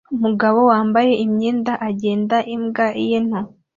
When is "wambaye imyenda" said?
0.69-1.73